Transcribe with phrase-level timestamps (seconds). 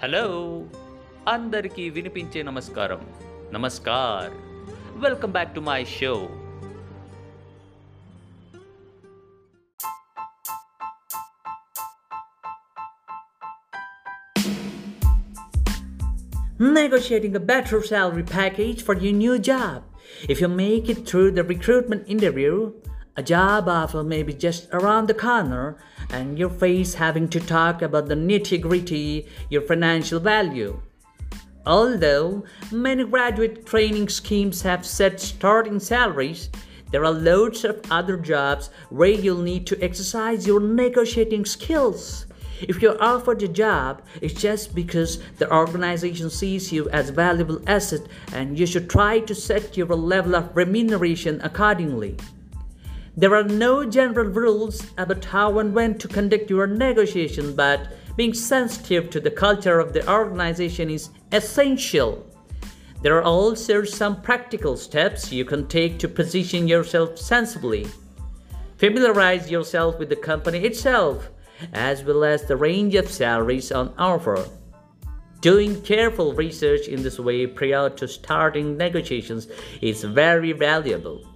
[0.00, 0.27] Hello
[1.27, 3.01] అందరికీ వినిపించే నమస్కారం
[3.53, 4.31] నమస్కార్
[5.03, 6.13] welcome back to my show
[16.59, 19.77] negotiating a better salary package for your new job.
[20.29, 22.55] If you make it through the recruitment interview,
[23.17, 25.77] a job offer may be just around the corner
[26.11, 30.81] and you face having to talk about the nitty gritty, your financial value.
[31.65, 36.49] Although many graduate training schemes have set starting salaries,
[36.91, 42.25] there are loads of other jobs where you'll need to exercise your negotiating skills.
[42.61, 47.61] If you're offered a job, it's just because the organization sees you as a valuable
[47.67, 48.01] asset
[48.33, 52.17] and you should try to set your level of remuneration accordingly.
[53.17, 58.33] There are no general rules about how and when to conduct your negotiation, but being
[58.33, 62.25] sensitive to the culture of the organization is essential.
[63.01, 67.87] There are also some practical steps you can take to position yourself sensibly.
[68.77, 71.29] Familiarize yourself with the company itself,
[71.73, 74.47] as well as the range of salaries on offer.
[75.41, 79.47] Doing careful research in this way prior to starting negotiations
[79.81, 81.30] is very valuable.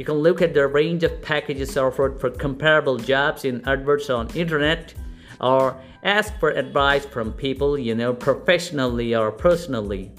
[0.00, 4.34] You can look at the range of packages offered for comparable jobs in adverts on
[4.34, 4.94] internet
[5.42, 10.10] or ask for advice from people you know professionally or personally.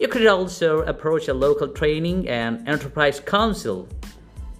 [0.00, 3.88] You could also approach a local training and enterprise council.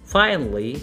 [0.05, 0.79] Finally,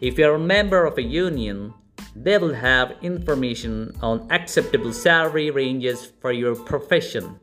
[0.00, 1.74] if you're a member of a union,
[2.14, 7.40] they will have information on acceptable salary ranges for your profession.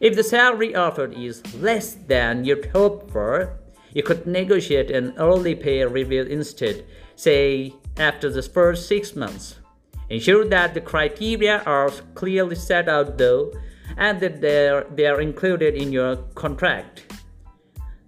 [0.00, 3.60] If the salary offered is less than you'd hoped for,
[3.94, 6.84] you could negotiate an early pay review instead,
[7.16, 9.56] say after the first six months.
[10.10, 13.52] Ensure that the criteria are clearly set out though
[13.96, 17.12] and that they're, they are included in your contract.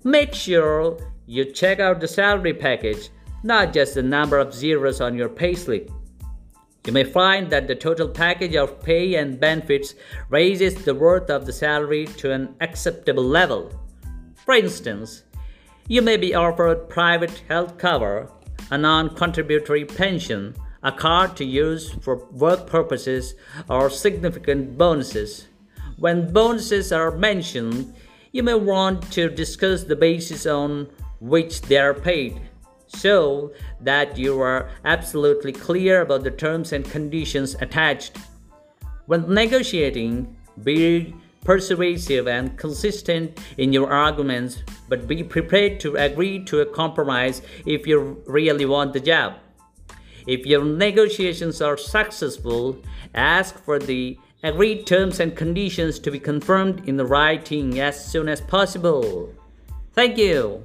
[0.04, 3.10] Make sure you check out the salary package,
[3.42, 5.90] not just the number of zeros on your payslip.
[6.86, 9.94] You may find that the total package of pay and benefits
[10.30, 13.70] raises the worth of the salary to an acceptable level.
[14.46, 15.24] For instance,
[15.90, 18.30] you may be offered private health cover,
[18.70, 23.34] a non contributory pension, a card to use for work purposes,
[23.68, 25.48] or significant bonuses.
[25.98, 27.92] When bonuses are mentioned,
[28.30, 32.40] you may want to discuss the basis on which they are paid
[32.86, 38.16] so that you are absolutely clear about the terms and conditions attached.
[39.06, 46.60] When negotiating, be persuasive and consistent in your arguments, but be prepared to agree to
[46.60, 49.34] a compromise if you really want the job.
[50.26, 52.78] If your negotiations are successful,
[53.14, 58.40] ask for the agreed terms and conditions to be confirmed in writing as soon as
[58.40, 59.32] possible.
[59.94, 60.62] Thank you.